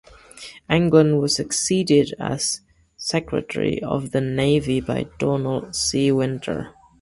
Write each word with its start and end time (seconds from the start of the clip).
England 0.67 1.19
was 1.21 1.35
succeeded 1.35 2.15
as 2.19 2.61
Secretary 2.97 3.79
of 3.83 4.09
the 4.09 4.19
Navy 4.19 4.81
by 4.81 5.03
Donald 5.19 5.75
C. 5.75 6.11
Winter. 6.11 6.73